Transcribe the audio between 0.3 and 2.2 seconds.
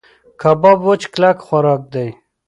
کباب وچ کلک خوراک دی.